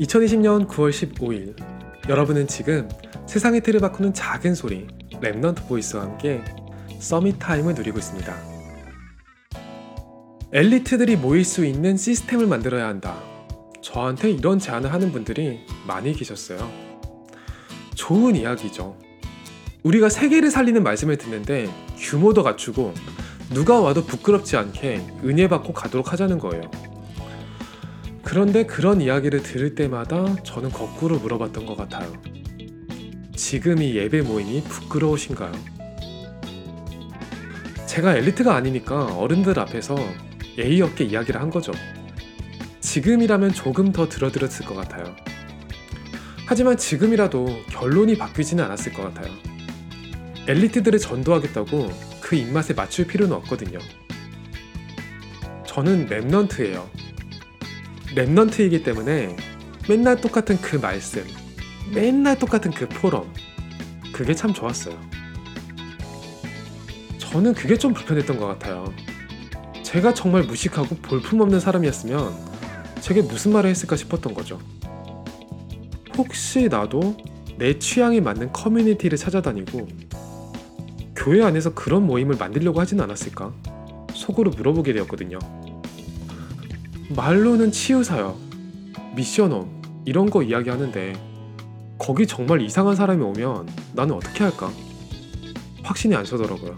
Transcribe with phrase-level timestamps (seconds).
[0.00, 1.56] 2020년 9월 15일
[2.08, 2.88] 여러분은 지금
[3.26, 4.86] 세상의 틀을 바꾸는 작은 소리
[5.22, 6.44] Remnant Voice와 함께
[6.98, 8.36] Summit Time을 누리고 있습니다.
[10.52, 13.16] 엘리트들이 모일 수 있는 시스템을 만들어야 한다.
[13.80, 16.70] 저한테 이런 제안을 하는 분들이 많이 계셨어요.
[17.94, 18.98] 좋은 이야기죠.
[19.82, 22.92] 우리가 세계를 살리는 말씀을 듣는데 규모도 갖추고
[23.50, 26.70] 누가 와도 부끄럽지 않게 은혜 받고 가도록 하자는 거예요.
[28.36, 32.12] 그런데 그런 이야기를 들을 때마다 저는 거꾸로 물어봤던 것 같아요.
[33.34, 35.52] 지금 이 예배 모임이 부끄러우신가요?
[37.86, 39.96] 제가 엘리트가 아니니까 어른들 앞에서
[40.58, 41.72] 예의 없게 이야기를 한 거죠.
[42.80, 45.16] 지금이라면 조금 더 들어들었을 것 같아요.
[46.46, 49.32] 하지만 지금이라도 결론이 바뀌지는 않았을 것 같아요.
[50.46, 51.88] 엘리트들을 전도하겠다고
[52.20, 53.78] 그 입맛에 맞출 필요는 없거든요.
[55.66, 57.05] 저는 랩넌트예요.
[58.14, 59.36] 랩넌트이기 때문에
[59.88, 61.24] 맨날 똑같은 그 말씀,
[61.92, 63.32] 맨날 똑같은 그 포럼,
[64.12, 64.98] 그게 참 좋았어요.
[67.18, 68.92] 저는 그게 좀 불편했던 것 같아요.
[69.82, 72.34] 제가 정말 무식하고 볼품없는 사람이었으면
[73.00, 74.58] 제게 무슨 말을 했을까 싶었던 거죠.
[76.16, 77.16] 혹시 나도
[77.58, 79.86] 내 취향에 맞는 커뮤니티를 찾아다니고
[81.14, 83.52] 교회 안에서 그런 모임을 만들려고 하진 않았을까?
[84.12, 85.38] 속으로 물어보게 되었거든요.
[87.08, 88.36] 말로는 치유사역,
[89.14, 91.12] 미션홈 이런 거 이야기하는데
[91.98, 94.72] 거기 정말 이상한 사람이 오면 나는 어떻게 할까?
[95.82, 96.76] 확신이 안 서더라고요.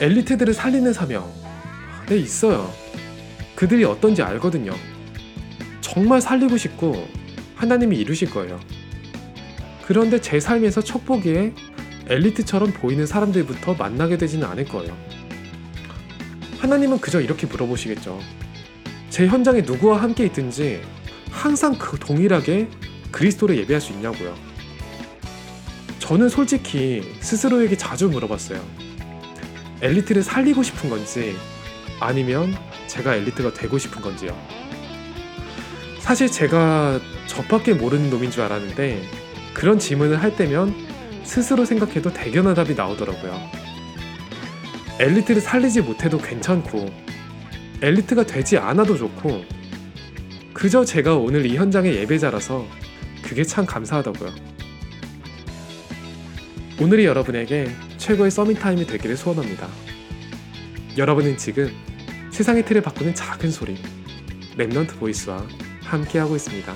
[0.00, 1.26] 엘리트들을 살리는 사명,
[2.06, 2.70] 네 있어요.
[3.56, 4.72] 그들이 어떤지 알거든요.
[5.80, 7.08] 정말 살리고 싶고
[7.56, 8.60] 하나님이 이루실 거예요.
[9.86, 11.54] 그런데 제 삶에서 첫 보기에
[12.08, 14.94] 엘리트처럼 보이는 사람들부터 만나게 되지는 않을 거예요.
[16.58, 18.18] 하나님은 그저 이렇게 물어보시겠죠.
[19.10, 20.82] 제 현장에 누구와 함께 있든지
[21.30, 22.68] 항상 그 동일하게
[23.10, 24.34] 그리스도를 예배할 수 있냐고요.
[25.98, 28.64] 저는 솔직히 스스로에게 자주 물어봤어요.
[29.82, 31.36] 엘리트를 살리고 싶은 건지
[32.00, 32.54] 아니면
[32.86, 34.36] 제가 엘리트가 되고 싶은 건지요.
[36.00, 39.02] 사실 제가 저밖에 모르는 놈인 줄 알았는데
[39.52, 40.74] 그런 질문을 할 때면
[41.24, 43.67] 스스로 생각해도 대견한 답이 나오더라고요.
[44.98, 46.90] 엘리트를 살리지 못해도 괜찮고
[47.80, 49.44] 엘리트가 되지 않아도 좋고
[50.52, 52.66] 그저 제가 오늘 이 현장의 예배자라서
[53.22, 54.34] 그게 참 감사하다고요.
[56.80, 59.68] 오늘이 여러분에게 최고의 Summit Time이 되기를 소원합니다.
[60.96, 61.70] 여러분은 지금
[62.32, 63.76] 세상의 틀을 바꾸는 작은 소리
[64.56, 65.46] Remnant Voice와
[65.84, 66.74] 함께하고 있습니다.